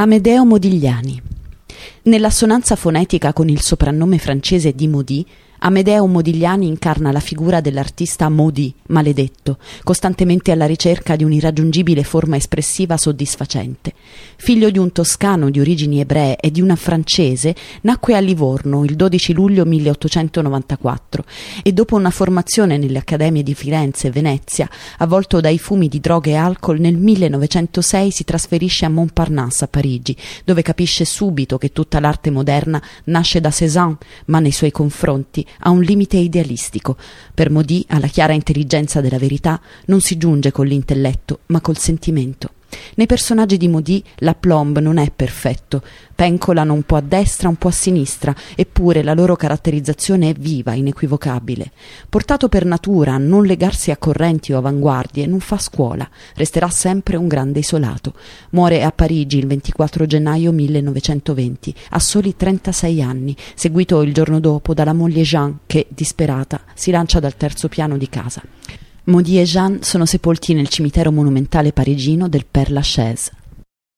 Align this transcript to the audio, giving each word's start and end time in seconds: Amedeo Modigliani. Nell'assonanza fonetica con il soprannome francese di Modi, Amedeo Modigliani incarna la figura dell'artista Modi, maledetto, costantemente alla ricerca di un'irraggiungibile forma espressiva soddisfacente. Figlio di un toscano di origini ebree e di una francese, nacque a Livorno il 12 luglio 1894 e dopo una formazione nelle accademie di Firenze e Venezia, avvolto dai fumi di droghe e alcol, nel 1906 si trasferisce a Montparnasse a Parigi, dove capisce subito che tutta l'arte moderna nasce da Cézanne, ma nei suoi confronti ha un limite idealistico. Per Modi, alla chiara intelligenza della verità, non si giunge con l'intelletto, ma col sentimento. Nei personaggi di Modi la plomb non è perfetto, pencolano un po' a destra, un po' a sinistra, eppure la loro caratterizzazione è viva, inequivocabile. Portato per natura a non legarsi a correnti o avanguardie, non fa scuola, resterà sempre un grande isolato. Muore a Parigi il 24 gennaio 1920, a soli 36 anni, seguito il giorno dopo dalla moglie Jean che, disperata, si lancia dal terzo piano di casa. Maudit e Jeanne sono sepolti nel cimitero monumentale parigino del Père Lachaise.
Amedeo 0.00 0.46
Modigliani. 0.46 1.20
Nell'assonanza 2.04 2.74
fonetica 2.74 3.34
con 3.34 3.50
il 3.50 3.60
soprannome 3.60 4.16
francese 4.16 4.72
di 4.72 4.88
Modi, 4.88 5.26
Amedeo 5.62 6.06
Modigliani 6.06 6.66
incarna 6.66 7.12
la 7.12 7.20
figura 7.20 7.60
dell'artista 7.60 8.30
Modi, 8.30 8.72
maledetto, 8.86 9.58
costantemente 9.84 10.52
alla 10.52 10.64
ricerca 10.64 11.16
di 11.16 11.24
un'irraggiungibile 11.24 12.02
forma 12.02 12.36
espressiva 12.36 12.96
soddisfacente. 12.96 13.92
Figlio 14.36 14.70
di 14.70 14.78
un 14.78 14.90
toscano 14.90 15.50
di 15.50 15.60
origini 15.60 16.00
ebree 16.00 16.36
e 16.36 16.50
di 16.50 16.62
una 16.62 16.76
francese, 16.76 17.54
nacque 17.82 18.16
a 18.16 18.20
Livorno 18.20 18.84
il 18.84 18.96
12 18.96 19.34
luglio 19.34 19.66
1894 19.66 21.24
e 21.62 21.72
dopo 21.74 21.94
una 21.94 22.10
formazione 22.10 22.78
nelle 22.78 22.96
accademie 22.96 23.42
di 23.42 23.54
Firenze 23.54 24.06
e 24.06 24.10
Venezia, 24.12 24.66
avvolto 24.96 25.40
dai 25.40 25.58
fumi 25.58 25.88
di 25.88 26.00
droghe 26.00 26.30
e 26.30 26.36
alcol, 26.36 26.80
nel 26.80 26.96
1906 26.96 28.10
si 28.10 28.24
trasferisce 28.24 28.86
a 28.86 28.88
Montparnasse 28.88 29.64
a 29.64 29.68
Parigi, 29.68 30.16
dove 30.42 30.62
capisce 30.62 31.04
subito 31.04 31.58
che 31.58 31.70
tutta 31.70 32.00
l'arte 32.00 32.30
moderna 32.30 32.82
nasce 33.04 33.42
da 33.42 33.50
Cézanne, 33.50 33.98
ma 34.24 34.38
nei 34.38 34.52
suoi 34.52 34.70
confronti 34.70 35.46
ha 35.58 35.70
un 35.70 35.82
limite 35.82 36.16
idealistico. 36.16 36.96
Per 37.34 37.50
Modi, 37.50 37.84
alla 37.88 38.06
chiara 38.06 38.32
intelligenza 38.32 39.00
della 39.00 39.18
verità, 39.18 39.60
non 39.86 40.00
si 40.00 40.16
giunge 40.16 40.52
con 40.52 40.66
l'intelletto, 40.66 41.40
ma 41.46 41.60
col 41.60 41.78
sentimento. 41.78 42.49
Nei 42.94 43.06
personaggi 43.06 43.56
di 43.56 43.68
Modi 43.68 44.02
la 44.16 44.34
plomb 44.34 44.78
non 44.78 44.98
è 44.98 45.10
perfetto, 45.14 45.82
pencolano 46.14 46.74
un 46.74 46.82
po' 46.82 46.96
a 46.96 47.00
destra, 47.00 47.48
un 47.48 47.56
po' 47.56 47.68
a 47.68 47.72
sinistra, 47.72 48.34
eppure 48.54 49.02
la 49.02 49.14
loro 49.14 49.36
caratterizzazione 49.36 50.30
è 50.30 50.32
viva, 50.34 50.74
inequivocabile. 50.74 51.70
Portato 52.08 52.48
per 52.48 52.64
natura 52.64 53.14
a 53.14 53.18
non 53.18 53.44
legarsi 53.44 53.90
a 53.90 53.96
correnti 53.96 54.52
o 54.52 54.58
avanguardie, 54.58 55.26
non 55.26 55.40
fa 55.40 55.58
scuola, 55.58 56.08
resterà 56.34 56.68
sempre 56.68 57.16
un 57.16 57.28
grande 57.28 57.60
isolato. 57.60 58.14
Muore 58.50 58.82
a 58.82 58.92
Parigi 58.92 59.38
il 59.38 59.46
24 59.46 60.06
gennaio 60.06 60.52
1920, 60.52 61.74
a 61.90 61.98
soli 61.98 62.36
36 62.36 63.02
anni, 63.02 63.36
seguito 63.54 64.02
il 64.02 64.12
giorno 64.12 64.40
dopo 64.40 64.74
dalla 64.74 64.92
moglie 64.92 65.22
Jean 65.22 65.60
che, 65.66 65.86
disperata, 65.88 66.60
si 66.74 66.90
lancia 66.90 67.20
dal 67.20 67.36
terzo 67.36 67.68
piano 67.68 67.96
di 67.96 68.08
casa. 68.08 68.42
Maudit 69.04 69.38
e 69.38 69.44
Jeanne 69.44 69.78
sono 69.80 70.04
sepolti 70.04 70.52
nel 70.52 70.68
cimitero 70.68 71.10
monumentale 71.10 71.72
parigino 71.72 72.28
del 72.28 72.44
Père 72.48 72.72
Lachaise. 72.72 73.30